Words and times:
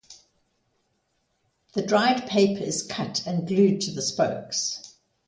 The 1.75 1.83
dried 1.85 2.25
paper 2.27 2.63
is 2.63 2.81
cut 2.81 3.21
and 3.27 3.47
glued 3.47 3.81
to 3.81 3.91
the 3.91 4.01
spokes. 4.01 4.95